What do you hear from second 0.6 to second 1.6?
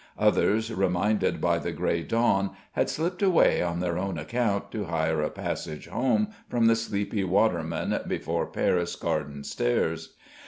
reminded by